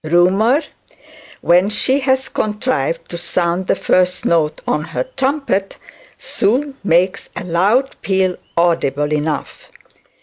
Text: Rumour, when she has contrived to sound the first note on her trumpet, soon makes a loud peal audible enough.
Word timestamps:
Rumour, 0.03 0.63
when 1.41 1.69
she 1.69 1.99
has 1.99 2.27
contrived 2.27 3.07
to 3.11 3.19
sound 3.19 3.67
the 3.67 3.75
first 3.75 4.25
note 4.25 4.59
on 4.65 4.83
her 4.83 5.03
trumpet, 5.15 5.77
soon 6.17 6.73
makes 6.83 7.29
a 7.35 7.43
loud 7.43 7.95
peal 8.01 8.35
audible 8.57 9.13
enough. 9.13 9.69